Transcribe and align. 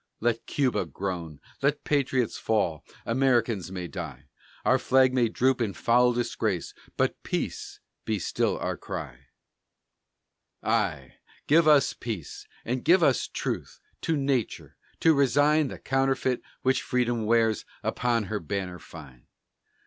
Let 0.19 0.47
Cuba 0.47 0.85
groan, 0.87 1.39
let 1.61 1.83
patriots 1.83 2.35
fall; 2.39 2.83
Americans 3.05 3.71
may 3.71 3.87
die; 3.87 4.29
Our 4.65 4.79
flag 4.79 5.13
may 5.13 5.29
droop 5.29 5.61
in 5.61 5.75
foul 5.75 6.11
disgrace, 6.11 6.73
But 6.97 7.21
"Peace!" 7.21 7.79
be 8.03 8.17
still 8.17 8.57
our 8.57 8.77
cry. 8.77 9.27
Ay, 10.63 11.17
give 11.45 11.67
us 11.67 11.93
peace! 11.93 12.47
And 12.65 12.83
give 12.83 13.03
us 13.03 13.27
truth 13.27 13.79
To 14.01 14.17
nature, 14.17 14.75
to 15.01 15.13
resign 15.13 15.67
The 15.67 15.77
counterfeit 15.77 16.41
which 16.63 16.81
Freedom 16.81 17.25
wears 17.27 17.63
Upon 17.83 18.23
her 18.23 18.39
banner 18.39 18.79
fine. 18.79 19.27